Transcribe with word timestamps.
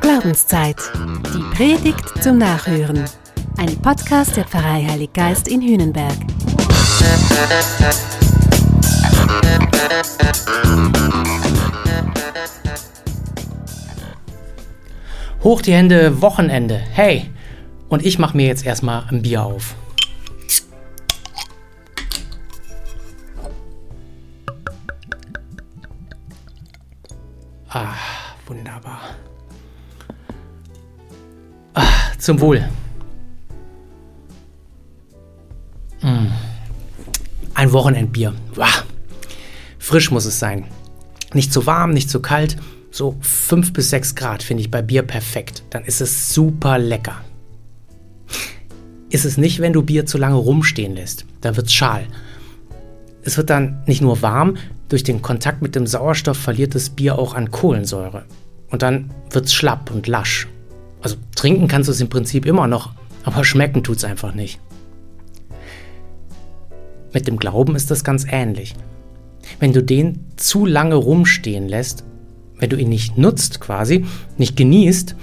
Glaubenszeit. 0.00 0.76
Die 1.32 1.56
Predigt 1.56 2.22
zum 2.22 2.38
Nachhören. 2.38 3.04
Ein 3.58 3.76
Podcast 3.80 4.36
der 4.36 4.44
Pfarrei 4.44 4.84
Heilig 4.88 5.12
Geist 5.12 5.46
in 5.46 5.62
Hühnenberg. 5.62 6.16
Hoch 15.44 15.62
die 15.62 15.72
Hände, 15.72 16.20
Wochenende. 16.20 16.74
Hey! 16.74 17.30
Und 17.88 18.04
ich 18.04 18.18
mache 18.18 18.36
mir 18.36 18.46
jetzt 18.46 18.66
erstmal 18.66 19.04
ein 19.10 19.22
Bier 19.22 19.44
auf. 19.44 19.76
Ah, 27.70 27.94
wunderbar. 28.46 29.00
Ah, 31.74 32.12
zum 32.18 32.40
Wohl. 32.40 32.68
Mm. 36.02 36.26
Ein 37.54 37.72
Wochenendbier. 37.72 38.34
Wow. 38.54 38.84
Frisch 39.78 40.10
muss 40.10 40.24
es 40.24 40.38
sein. 40.38 40.66
Nicht 41.32 41.52
zu 41.52 41.66
warm, 41.66 41.90
nicht 41.90 42.10
zu 42.10 42.20
kalt. 42.20 42.56
So 42.90 43.16
5 43.20 43.72
bis 43.72 43.90
6 43.90 44.16
Grad 44.16 44.42
finde 44.42 44.62
ich 44.62 44.70
bei 44.70 44.82
Bier 44.82 45.02
perfekt. 45.02 45.62
Dann 45.70 45.84
ist 45.84 46.00
es 46.00 46.34
super 46.34 46.78
lecker. 46.78 47.20
Ist 49.10 49.24
es 49.24 49.36
nicht, 49.36 49.60
wenn 49.60 49.72
du 49.72 49.82
Bier 49.82 50.06
zu 50.06 50.18
lange 50.18 50.36
rumstehen 50.36 50.94
lässt. 50.94 51.24
Dann 51.40 51.56
wird 51.56 51.68
es 51.68 51.72
schal. 51.72 52.06
Es 53.22 53.36
wird 53.36 53.50
dann 53.50 53.82
nicht 53.86 54.00
nur 54.00 54.22
warm, 54.22 54.56
durch 54.88 55.04
den 55.04 55.22
Kontakt 55.22 55.62
mit 55.62 55.74
dem 55.74 55.86
Sauerstoff 55.86 56.36
verliert 56.36 56.74
das 56.74 56.90
Bier 56.90 57.18
auch 57.18 57.34
an 57.34 57.50
Kohlensäure. 57.50 58.24
Und 58.70 58.82
dann 58.82 59.10
wird 59.30 59.46
es 59.46 59.54
schlapp 59.54 59.90
und 59.90 60.06
lasch. 60.06 60.48
Also 61.00 61.16
trinken 61.34 61.68
kannst 61.68 61.88
du 61.88 61.92
es 61.92 62.00
im 62.00 62.08
Prinzip 62.08 62.46
immer 62.46 62.66
noch, 62.66 62.92
aber 63.24 63.44
schmecken 63.44 63.82
tut 63.82 63.98
es 63.98 64.04
einfach 64.04 64.34
nicht. 64.34 64.58
Mit 67.12 67.26
dem 67.26 67.38
Glauben 67.38 67.74
ist 67.76 67.90
das 67.90 68.04
ganz 68.04 68.26
ähnlich. 68.28 68.74
Wenn 69.58 69.72
du 69.72 69.82
den 69.82 70.26
zu 70.36 70.64
lange 70.64 70.94
rumstehen 70.94 71.68
lässt, 71.68 72.04
wenn 72.58 72.70
du 72.70 72.76
ihn 72.76 72.88
nicht 72.88 73.18
nutzt 73.18 73.60
quasi, 73.60 74.04
nicht 74.36 74.56
genießt, 74.56 75.16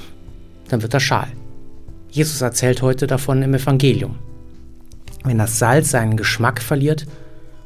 dann 0.69 0.81
wird 0.81 0.93
er 0.93 0.99
schal. 0.99 1.27
Jesus 2.09 2.41
erzählt 2.41 2.81
heute 2.81 3.07
davon 3.07 3.41
im 3.41 3.53
Evangelium. 3.53 4.17
Wenn 5.23 5.37
das 5.37 5.59
Salz 5.59 5.91
seinen 5.91 6.17
Geschmack 6.17 6.61
verliert, 6.61 7.05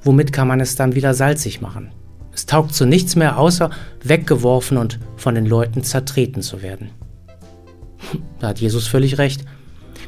womit 0.03 0.33
kann 0.33 0.47
man 0.47 0.59
es 0.59 0.75
dann 0.75 0.95
wieder 0.95 1.13
salzig 1.13 1.61
machen? 1.61 1.91
Es 2.33 2.45
taugt 2.45 2.73
zu 2.73 2.85
nichts 2.85 3.15
mehr, 3.15 3.37
außer 3.37 3.69
weggeworfen 4.03 4.77
und 4.77 4.99
von 5.17 5.35
den 5.35 5.45
Leuten 5.45 5.83
zertreten 5.83 6.41
zu 6.41 6.61
werden. 6.61 6.89
Da 8.39 8.49
hat 8.49 8.59
Jesus 8.59 8.87
völlig 8.87 9.19
recht. 9.19 9.45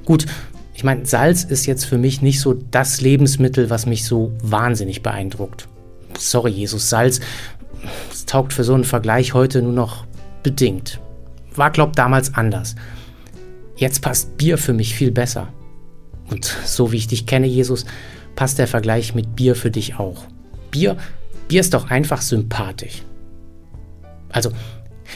Gut, 0.05 0.25
ich 0.73 0.83
meine, 0.83 1.05
Salz 1.05 1.43
ist 1.43 1.67
jetzt 1.67 1.85
für 1.85 1.97
mich 1.97 2.21
nicht 2.21 2.39
so 2.39 2.53
das 2.53 2.99
Lebensmittel, 3.01 3.69
was 3.69 3.85
mich 3.85 4.05
so 4.05 4.31
wahnsinnig 4.41 5.03
beeindruckt. 5.03 5.67
Sorry, 6.17 6.51
Jesus, 6.51 6.89
Salz, 6.89 7.19
es 8.11 8.25
taugt 8.25 8.53
für 8.53 8.63
so 8.63 8.73
einen 8.73 8.83
Vergleich 8.83 9.33
heute 9.33 9.61
nur 9.61 9.73
noch 9.73 10.05
bedingt. 10.41 10.99
War, 11.55 11.71
glaub, 11.71 11.95
damals 11.95 12.33
anders. 12.33 12.75
Jetzt 13.75 14.01
passt 14.01 14.37
Bier 14.37 14.57
für 14.57 14.73
mich 14.73 14.95
viel 14.95 15.11
besser. 15.11 15.47
Und 16.29 16.45
so 16.65 16.91
wie 16.91 16.97
ich 16.97 17.07
dich 17.07 17.25
kenne, 17.25 17.47
Jesus, 17.47 17.85
passt 18.35 18.59
der 18.59 18.67
Vergleich 18.67 19.15
mit 19.15 19.35
Bier 19.35 19.55
für 19.55 19.71
dich 19.71 19.99
auch. 19.99 20.25
Bier, 20.71 20.97
Bier 21.47 21.61
ist 21.61 21.73
doch 21.73 21.89
einfach 21.89 22.21
sympathisch. 22.21 23.03
Also, 24.29 24.51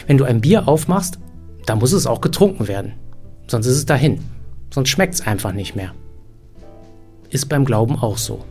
wenn 0.06 0.18
du 0.18 0.26
ein 0.26 0.42
Bier 0.42 0.68
aufmachst, 0.68 1.20
dann 1.66 1.80
muss 1.80 1.92
es 1.92 2.08
auch 2.08 2.22
getrunken 2.22 2.68
werden. 2.68 2.94
Sonst 3.48 3.66
ist 3.66 3.78
es 3.78 3.86
dahin. 3.86 4.24
Sonst 4.74 4.90
schmeckt 4.90 5.16
es 5.16 5.22
einfach 5.22 5.54
nicht 5.54 5.76
mehr. 5.76 5.94
Ist 7.30 7.50
beim 7.50 7.66
Glauben 7.66 7.98
auch 7.98 8.18
so. 8.18 8.46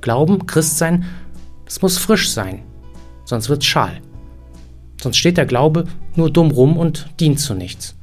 Glauben, 0.00 0.46
Christsein, 0.46 1.04
das 1.64 1.80
muss 1.80 1.98
frisch 1.98 2.30
sein. 2.30 2.62
Sonst 3.24 3.48
wird 3.48 3.62
es 3.62 3.66
schal. 3.66 4.00
Sonst 5.00 5.16
steht 5.16 5.36
der 5.36 5.46
Glaube 5.46 5.84
nur 6.14 6.30
dumm 6.30 6.50
rum 6.50 6.76
und 6.76 7.08
dient 7.20 7.40
zu 7.40 7.54
nichts. 7.54 7.94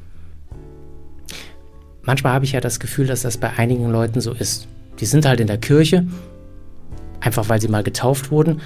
Manchmal 2.03 2.33
habe 2.33 2.45
ich 2.45 2.53
ja 2.53 2.61
das 2.61 2.79
Gefühl, 2.79 3.07
dass 3.07 3.21
das 3.21 3.37
bei 3.37 3.51
einigen 3.57 3.91
Leuten 3.91 4.21
so 4.21 4.31
ist. 4.33 4.67
Die 4.99 5.05
sind 5.05 5.25
halt 5.25 5.39
in 5.39 5.47
der 5.47 5.57
Kirche, 5.57 6.05
einfach 7.19 7.49
weil 7.49 7.61
sie 7.61 7.67
mal 7.67 7.83
getauft 7.83 8.31
wurden, 8.31 8.61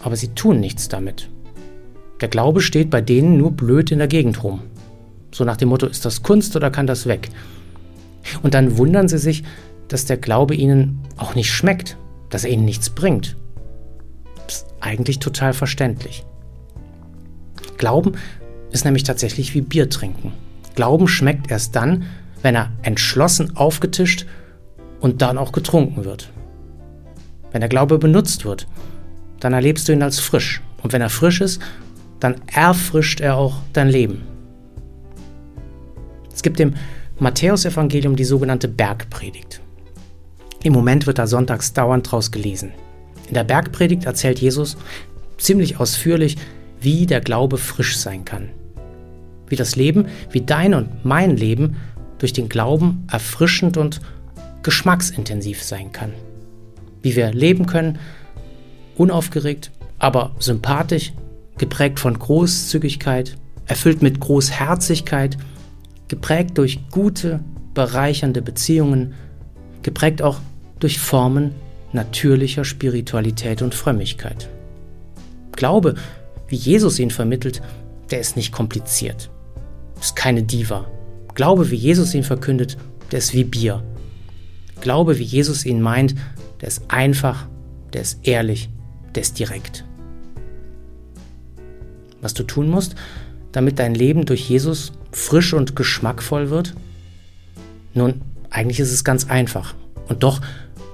aber 0.00 0.16
sie 0.16 0.28
tun 0.28 0.60
nichts 0.60 0.88
damit. 0.88 1.28
Der 2.20 2.28
Glaube 2.28 2.60
steht 2.60 2.90
bei 2.90 3.00
denen 3.00 3.36
nur 3.36 3.52
blöd 3.52 3.90
in 3.90 3.98
der 3.98 4.08
Gegend 4.08 4.42
rum. 4.42 4.62
So 5.32 5.44
nach 5.44 5.56
dem 5.56 5.68
Motto, 5.68 5.86
ist 5.86 6.04
das 6.04 6.22
Kunst 6.22 6.56
oder 6.56 6.70
kann 6.70 6.86
das 6.86 7.06
weg? 7.06 7.28
Und 8.42 8.54
dann 8.54 8.78
wundern 8.78 9.08
sie 9.08 9.18
sich, 9.18 9.44
dass 9.88 10.04
der 10.04 10.16
Glaube 10.16 10.54
ihnen 10.54 11.00
auch 11.16 11.34
nicht 11.34 11.50
schmeckt, 11.50 11.96
dass 12.30 12.44
er 12.44 12.50
ihnen 12.50 12.64
nichts 12.64 12.90
bringt. 12.90 13.36
Das 14.46 14.58
ist 14.58 14.66
eigentlich 14.80 15.18
total 15.18 15.52
verständlich. 15.52 16.24
Glauben 17.76 18.12
ist 18.70 18.84
nämlich 18.84 19.04
tatsächlich 19.04 19.54
wie 19.54 19.60
Bier 19.60 19.90
trinken. 19.90 20.32
Glauben 20.74 21.08
schmeckt 21.08 21.50
erst 21.50 21.76
dann, 21.76 22.04
wenn 22.42 22.54
er 22.54 22.72
entschlossen 22.82 23.56
aufgetischt 23.56 24.26
und 25.06 25.22
dann 25.22 25.38
auch 25.38 25.52
getrunken 25.52 26.04
wird. 26.04 26.30
Wenn 27.52 27.60
der 27.60 27.68
Glaube 27.68 27.96
benutzt 27.96 28.44
wird, 28.44 28.66
dann 29.38 29.52
erlebst 29.52 29.86
du 29.86 29.92
ihn 29.92 30.02
als 30.02 30.18
frisch. 30.18 30.62
Und 30.82 30.92
wenn 30.92 31.00
er 31.00 31.10
frisch 31.10 31.40
ist, 31.40 31.62
dann 32.18 32.34
erfrischt 32.52 33.20
er 33.20 33.36
auch 33.36 33.58
dein 33.72 33.88
Leben. 33.88 34.22
Es 36.34 36.42
gibt 36.42 36.58
im 36.58 36.74
Matthäusevangelium 37.20 38.16
die 38.16 38.24
sogenannte 38.24 38.66
Bergpredigt. 38.66 39.60
Im 40.64 40.72
Moment 40.72 41.06
wird 41.06 41.20
da 41.20 41.28
sonntags 41.28 41.72
dauernd 41.72 42.10
draus 42.10 42.32
gelesen. 42.32 42.72
In 43.28 43.34
der 43.34 43.44
Bergpredigt 43.44 44.06
erzählt 44.06 44.40
Jesus 44.40 44.76
ziemlich 45.38 45.78
ausführlich, 45.78 46.36
wie 46.80 47.06
der 47.06 47.20
Glaube 47.20 47.58
frisch 47.58 47.96
sein 47.96 48.24
kann. 48.24 48.48
Wie 49.46 49.56
das 49.56 49.76
Leben, 49.76 50.06
wie 50.32 50.40
dein 50.40 50.74
und 50.74 51.04
mein 51.04 51.36
Leben 51.36 51.76
durch 52.18 52.32
den 52.32 52.48
Glauben 52.48 53.06
erfrischend 53.08 53.76
und 53.76 54.00
geschmacksintensiv 54.66 55.62
sein 55.62 55.92
kann. 55.92 56.12
Wie 57.00 57.14
wir 57.14 57.32
leben 57.32 57.66
können, 57.66 58.00
unaufgeregt, 58.96 59.70
aber 60.00 60.34
sympathisch, 60.40 61.12
geprägt 61.56 62.00
von 62.00 62.18
Großzügigkeit, 62.18 63.36
erfüllt 63.66 64.02
mit 64.02 64.18
Großherzigkeit, 64.18 65.38
geprägt 66.08 66.58
durch 66.58 66.80
gute, 66.90 67.38
bereichernde 67.74 68.42
Beziehungen, 68.42 69.14
geprägt 69.82 70.20
auch 70.20 70.40
durch 70.80 70.98
Formen 70.98 71.52
natürlicher 71.92 72.64
Spiritualität 72.64 73.62
und 73.62 73.72
Frömmigkeit. 73.72 74.48
Glaube, 75.52 75.94
wie 76.48 76.56
Jesus 76.56 76.98
ihn 76.98 77.12
vermittelt, 77.12 77.62
der 78.10 78.18
ist 78.18 78.34
nicht 78.34 78.50
kompliziert, 78.50 79.30
ist 80.00 80.16
keine 80.16 80.42
Diva. 80.42 80.90
Glaube, 81.36 81.70
wie 81.70 81.76
Jesus 81.76 82.14
ihn 82.14 82.24
verkündet, 82.24 82.76
der 83.12 83.20
ist 83.20 83.32
wie 83.32 83.44
Bier. 83.44 83.84
Glaube, 84.80 85.18
wie 85.18 85.24
Jesus 85.24 85.64
ihn 85.64 85.80
meint, 85.80 86.14
der 86.60 86.68
ist 86.68 86.82
einfach, 86.88 87.46
der 87.92 88.02
ist 88.02 88.26
ehrlich, 88.26 88.68
der 89.14 89.22
ist 89.22 89.38
direkt. 89.38 89.84
Was 92.20 92.34
du 92.34 92.42
tun 92.42 92.68
musst, 92.68 92.94
damit 93.52 93.78
dein 93.78 93.94
Leben 93.94 94.26
durch 94.26 94.48
Jesus 94.48 94.92
frisch 95.12 95.54
und 95.54 95.76
geschmackvoll 95.76 96.50
wird? 96.50 96.74
Nun, 97.94 98.20
eigentlich 98.50 98.80
ist 98.80 98.92
es 98.92 99.04
ganz 99.04 99.28
einfach. 99.28 99.74
Und 100.08 100.22
doch 100.22 100.40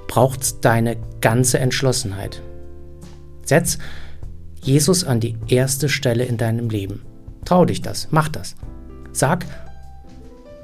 braucht 0.06 0.42
es 0.42 0.60
deine 0.60 0.96
ganze 1.20 1.58
Entschlossenheit. 1.58 2.42
Setz 3.44 3.78
Jesus 4.62 5.04
an 5.04 5.20
die 5.20 5.36
erste 5.48 5.88
Stelle 5.88 6.24
in 6.24 6.36
deinem 6.36 6.70
Leben. 6.70 7.02
Trau 7.44 7.64
dich 7.64 7.82
das, 7.82 8.08
mach 8.10 8.28
das. 8.28 8.54
Sag, 9.12 9.44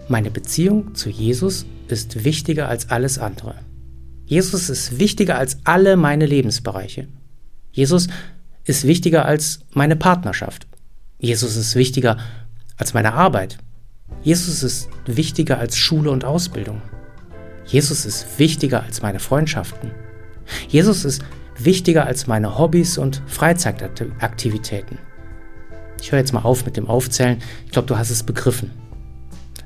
meine 0.08 0.30
Beziehung 0.30 0.94
zu 0.94 1.10
Jesus 1.10 1.66
ist 1.90 2.24
wichtiger 2.24 2.68
als 2.68 2.90
alles 2.90 3.18
andere. 3.18 3.54
Jesus 4.26 4.68
ist 4.68 4.98
wichtiger 4.98 5.38
als 5.38 5.58
alle 5.64 5.96
meine 5.96 6.26
Lebensbereiche. 6.26 7.08
Jesus 7.72 8.08
ist 8.64 8.86
wichtiger 8.86 9.24
als 9.24 9.60
meine 9.72 9.96
Partnerschaft. 9.96 10.66
Jesus 11.18 11.56
ist 11.56 11.74
wichtiger 11.74 12.18
als 12.76 12.94
meine 12.94 13.14
Arbeit. 13.14 13.58
Jesus 14.22 14.62
ist 14.62 14.88
wichtiger 15.06 15.58
als 15.58 15.76
Schule 15.76 16.10
und 16.10 16.24
Ausbildung. 16.24 16.82
Jesus 17.66 18.04
ist 18.04 18.38
wichtiger 18.38 18.82
als 18.82 19.02
meine 19.02 19.20
Freundschaften. 19.20 19.90
Jesus 20.68 21.04
ist 21.04 21.22
wichtiger 21.58 22.06
als 22.06 22.26
meine 22.26 22.58
Hobbys 22.58 22.98
und 22.98 23.22
Freizeitaktivitäten. 23.26 24.98
Ich 26.00 26.12
höre 26.12 26.18
jetzt 26.18 26.32
mal 26.32 26.42
auf 26.42 26.64
mit 26.64 26.76
dem 26.76 26.88
Aufzählen. 26.88 27.38
Ich 27.66 27.72
glaube, 27.72 27.88
du 27.88 27.98
hast 27.98 28.10
es 28.10 28.22
begriffen. 28.22 28.70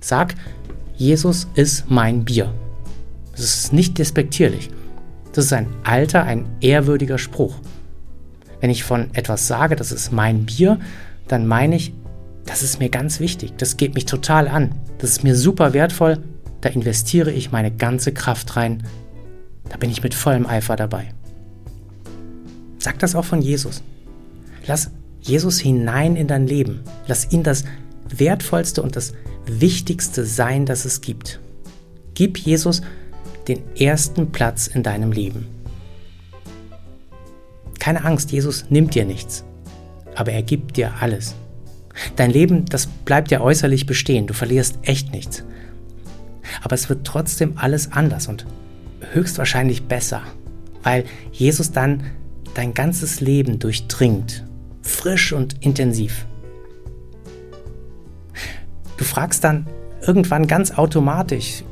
Sag, 0.01 0.35
Jesus 0.97 1.49
ist 1.55 1.91
mein 1.91 2.25
Bier. 2.25 2.53
Das 3.33 3.41
ist 3.41 3.73
nicht 3.73 3.99
despektierlich. 3.99 4.71
Das 5.33 5.47
ist 5.47 5.53
ein 5.53 5.69
alter, 5.85 6.25
ein 6.25 6.47
ehrwürdiger 6.61 7.19
Spruch. 7.19 7.57
Wenn 8.61 8.71
ich 8.71 8.85
von 8.85 9.09
etwas 9.15 9.47
sage, 9.47 9.77
das 9.77 9.91
ist 9.91 10.13
mein 10.13 10.45
Bier, 10.45 10.79
dann 11.27 11.47
meine 11.47 11.77
ich, 11.77 11.95
das 12.45 12.63
ist 12.63 12.79
mir 12.79 12.91
ganz 12.91 13.21
wichtig, 13.21 13.55
das 13.57 13.77
geht 13.77 13.95
mich 13.95 14.05
total 14.05 14.49
an, 14.49 14.75
das 14.99 15.11
ist 15.11 15.25
mir 15.25 15.35
super 15.35 15.73
wertvoll, 15.73 16.19
da 16.61 16.69
investiere 16.69 17.33
ich 17.33 17.53
meine 17.53 17.71
ganze 17.71 18.13
Kraft 18.13 18.57
rein, 18.57 18.83
da 19.69 19.77
bin 19.79 19.91
ich 19.91 20.03
mit 20.03 20.15
vollem 20.15 20.47
Eifer 20.47 20.77
dabei. 20.77 21.15
Sag 22.79 22.99
das 22.99 23.15
auch 23.15 23.25
von 23.25 23.41
Jesus. 23.41 23.83
Lass 24.67 24.91
Jesus 25.21 25.59
hinein 25.59 26.17
in 26.17 26.27
dein 26.27 26.47
Leben. 26.47 26.81
Lass 27.07 27.33
ihn 27.33 27.43
das 27.43 27.65
Wertvollste 28.09 28.83
und 28.83 28.97
das 28.97 29.15
Wichtigste 29.47 30.25
sein, 30.25 30.67
das 30.67 30.85
es 30.85 31.01
gibt. 31.01 31.41
Gib 32.15 32.39
Jesus 32.39 32.83
den 33.49 33.61
ersten 33.77 34.31
Platz 34.31 34.67
in 34.67 34.83
deinem 34.83 35.13
Leben. 35.13 35.47
Keine 37.79 38.05
Angst, 38.05 38.31
Jesus 38.31 38.67
nimmt 38.71 38.95
dir 38.95 39.05
nichts, 39.05 39.45
aber 40.15 40.33
er 40.33 40.43
gibt 40.43 40.77
dir 40.77 40.95
alles. 41.01 41.35
Dein 42.17 42.31
Leben, 42.31 42.65
das 42.67 42.87
bleibt 42.87 43.31
ja 43.31 43.41
äußerlich 43.41 43.87
bestehen, 43.87 44.27
du 44.27 44.35
verlierst 44.35 44.79
echt 44.83 45.13
nichts. 45.13 45.45
Aber 46.63 46.75
es 46.75 46.89
wird 46.89 47.07
trotzdem 47.07 47.55
alles 47.57 47.93
anders 47.93 48.29
und 48.29 48.47
höchstwahrscheinlich 49.13 49.85
besser, 49.85 50.23
weil 50.83 51.05
Jesus 51.33 51.73
dann 51.73 52.05
dein 52.55 52.75
ganzes 52.75 53.21
Leben 53.21 53.59
durchdringt, 53.59 54.45
frisch 54.83 55.33
und 55.33 55.65
intensiv. 55.65 56.27
Du 58.97 59.05
fragst 59.05 59.45
dann 59.45 59.67
irgendwann 60.07 60.47
ganz 60.47 60.73
automatisch 60.73 61.65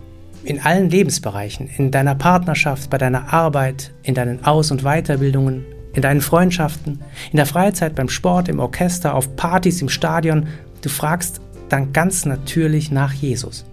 in 0.43 0.61
allen 0.61 0.89
Lebensbereichen, 0.89 1.69
in 1.77 1.91
deiner 1.91 2.15
Partnerschaft, 2.15 2.91
bei 2.91 2.99
deiner 2.99 3.33
Arbeit, 3.33 3.93
in 4.03 4.15
deinen 4.15 4.45
Aus- 4.45 4.71
und 4.71 4.83
Weiterbildungen, 4.83 5.65
in 5.93 6.03
deinen 6.03 6.21
Freundschaften, 6.21 7.01
in 7.31 7.37
der 7.37 7.47
Freizeit, 7.47 7.95
beim 7.95 8.09
Sport, 8.09 8.49
im 8.49 8.59
Orchester, 8.59 9.15
auf 9.15 9.37
Partys, 9.37 9.83
im 9.83 9.89
Stadion. 9.89 10.47
Du 10.83 10.89
fragst 10.89 11.41
dann 11.69 11.93
ganz 11.93 12.25
natürlich 12.25 12.91
nach 12.91 13.13
Jesus. 13.13 13.65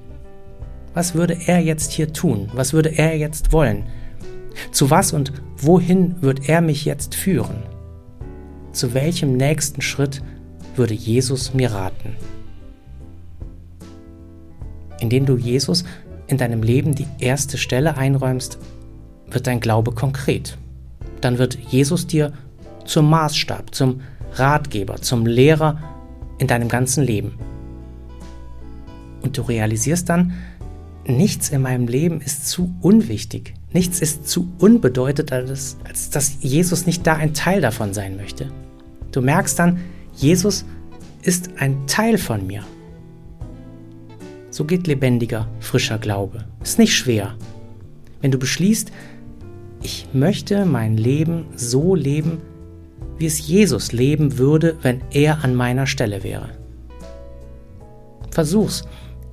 Was 0.93 1.13
würde 1.13 1.37
er 1.45 1.59
jetzt 1.59 1.91
hier 1.91 2.11
tun? 2.11 2.49
Was 2.53 2.73
würde 2.73 2.97
er 2.97 3.17
jetzt 3.17 3.53
wollen? 3.53 3.83
Zu 4.71 4.89
was 4.89 5.13
und 5.13 5.31
wohin 5.57 6.15
wird 6.21 6.49
er 6.49 6.61
mich 6.61 6.85
jetzt 6.85 7.15
führen? 7.15 7.63
Zu 8.71 8.93
welchem 8.93 9.37
nächsten 9.37 9.81
Schritt 9.81 10.21
würde 10.75 10.93
Jesus 10.93 11.53
mir 11.53 11.71
raten? 11.71 12.15
Indem 14.99 15.25
du 15.25 15.37
Jesus 15.37 15.83
in 16.27 16.37
deinem 16.37 16.63
Leben 16.63 16.95
die 16.95 17.07
erste 17.19 17.57
Stelle 17.57 17.97
einräumst, 17.97 18.57
wird 19.29 19.47
dein 19.47 19.59
Glaube 19.59 19.91
konkret. 19.91 20.57
Dann 21.21 21.37
wird 21.37 21.57
Jesus 21.69 22.07
dir 22.07 22.33
zum 22.85 23.09
Maßstab, 23.09 23.73
zum 23.73 24.01
Ratgeber, 24.33 24.97
zum 24.97 25.25
Lehrer 25.25 25.79
in 26.37 26.47
deinem 26.47 26.69
ganzen 26.69 27.03
Leben. 27.03 27.37
Und 29.21 29.37
du 29.37 29.41
realisierst 29.41 30.09
dann, 30.09 30.33
nichts 31.05 31.49
in 31.49 31.61
meinem 31.61 31.87
Leben 31.87 32.21
ist 32.21 32.47
zu 32.47 32.73
unwichtig, 32.81 33.53
Nichts 33.73 33.99
ist 33.99 34.27
zu 34.27 34.47
unbedeutend, 34.59 35.31
als, 35.31 35.77
als 35.83 36.09
dass 36.09 36.37
Jesus 36.41 36.85
nicht 36.85 37.05
da 37.05 37.13
ein 37.13 37.33
Teil 37.33 37.61
davon 37.61 37.93
sein 37.93 38.15
möchte. 38.15 38.47
Du 39.11 39.21
merkst 39.21 39.59
dann, 39.59 39.79
Jesus 40.15 40.65
ist 41.21 41.51
ein 41.59 41.85
Teil 41.85 42.17
von 42.17 42.47
mir. 42.47 42.63
So 44.57 44.65
geht 44.65 44.87
lebendiger, 44.87 45.47
frischer 45.59 45.99
Glaube. 45.99 46.45
Ist 46.63 46.79
nicht 46.79 46.95
schwer. 46.95 47.35
Wenn 48.21 48.31
du 48.31 48.39
beschließt, 48.39 48.91
ich 49.83 50.07
möchte 50.13 50.65
mein 50.65 50.97
Leben 50.97 51.45
so 51.55 51.93
leben, 51.93 52.39
wie 53.19 53.27
es 53.27 53.47
Jesus 53.47 53.91
leben 53.91 54.39
würde, 54.39 54.75
wenn 54.81 55.01
er 55.11 55.43
an 55.43 55.53
meiner 55.53 55.85
Stelle 55.85 56.23
wäre. 56.23 56.49
Versuch's. 58.31 58.83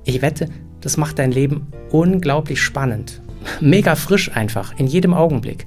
Ich 0.03 0.21
wette, 0.21 0.47
das 0.81 0.95
macht 0.95 1.17
dein 1.17 1.31
Leben 1.31 1.71
unglaublich 1.89 2.61
spannend 2.61 3.19
mega 3.61 3.95
frisch 3.95 4.31
einfach, 4.31 4.77
in 4.77 4.85
jedem 4.85 5.15
Augenblick, 5.15 5.65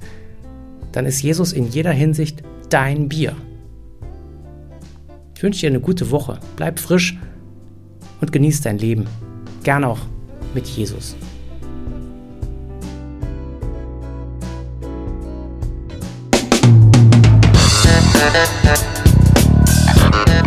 dann 0.92 1.04
ist 1.04 1.20
Jesus 1.20 1.52
in 1.52 1.66
jeder 1.66 1.90
Hinsicht 1.90 2.44
dein 2.70 3.08
Bier. 3.08 3.34
Ich 5.34 5.42
wünsche 5.42 5.62
dir 5.62 5.70
eine 5.70 5.80
gute 5.80 6.12
Woche, 6.12 6.38
bleib 6.54 6.78
frisch 6.78 7.18
und 8.20 8.30
genieß 8.30 8.60
dein 8.60 8.78
Leben. 8.78 9.06
Gern 9.68 9.84
auch 9.84 9.98
mit 10.54 10.66
Jesus. 10.66 11.14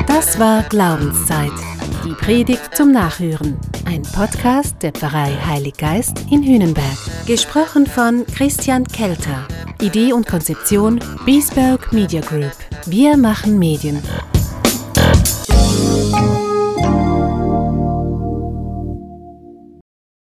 Das 0.08 0.40
war 0.40 0.64
Glaubenszeit. 0.64 1.52
Die 2.04 2.14
Predigt 2.14 2.76
zum 2.76 2.92
Nachhören. 2.94 3.60
Ein 3.86 4.02
Podcast 4.02 4.82
der 4.82 4.92
Pfarrei 4.92 5.38
Heilig 5.46 5.76
Geist 5.78 6.26
in 6.32 6.42
Hühnenberg. 6.42 6.84
Gesprochen 7.28 7.86
von 7.86 8.26
Christian 8.26 8.86
Kelter. 8.86 9.48
Idee 9.82 10.14
und 10.14 10.26
Konzeption 10.26 11.00
Biesberg 11.28 11.94
Media 11.94 12.22
Group. 12.22 12.56
Wir 12.88 13.16
machen 13.18 13.60
Medien. 13.60 14.02